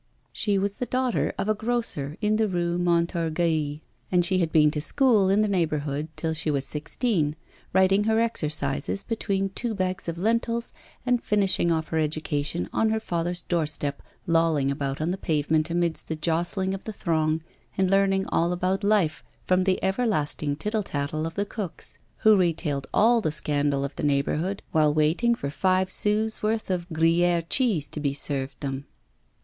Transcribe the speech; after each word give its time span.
She 0.33 0.57
was 0.57 0.77
the 0.77 0.87
daughter 0.87 1.31
of 1.37 1.47
a 1.47 1.53
grocer 1.53 2.17
in 2.21 2.37
the 2.37 2.47
Rue 2.47 2.79
Montorgueil, 2.79 3.81
and 4.11 4.25
had 4.25 4.51
been 4.51 4.71
to 4.71 4.81
school 4.81 5.29
in 5.29 5.43
the 5.43 5.47
neighbourhood 5.47 6.07
till 6.17 6.33
she 6.33 6.49
was 6.49 6.65
sixteen, 6.65 7.35
writing 7.71 8.05
her 8.05 8.19
exercises 8.19 9.03
between 9.03 9.49
two 9.49 9.75
bags 9.75 10.09
of 10.09 10.17
lentils, 10.17 10.73
and 11.05 11.21
finishing 11.21 11.71
off 11.71 11.89
her 11.89 11.99
education 11.99 12.67
on 12.73 12.89
her 12.89 12.99
father's 12.99 13.43
doorstep, 13.43 14.01
lolling 14.25 14.71
about 14.71 15.01
on 15.01 15.11
the 15.11 15.19
pavement, 15.19 15.69
amidst 15.69 16.07
the 16.07 16.15
jostling 16.15 16.73
of 16.73 16.83
the 16.85 16.93
throng, 16.93 17.41
and 17.77 17.91
learning 17.91 18.25
all 18.29 18.51
about 18.51 18.83
life 18.83 19.23
from 19.45 19.65
the 19.65 19.77
everlasting 19.83 20.55
tittle 20.55 20.81
tattle 20.81 21.27
of 21.27 21.35
the 21.35 21.45
cooks, 21.45 21.99
who 22.21 22.35
retailed 22.35 22.87
all 22.91 23.21
the 23.21 23.31
scandal 23.31 23.85
of 23.85 23.95
the 23.97 24.03
neighbourhood 24.03 24.63
while 24.71 24.91
waiting 24.91 25.35
for 25.35 25.51
five 25.51 25.91
sous' 25.91 26.41
worth 26.41 26.71
of 26.71 26.89
Gruyère 26.89 27.43
cheese 27.51 27.87
to 27.89 27.99
be 27.99 28.15
served 28.15 28.59
them. 28.61 28.87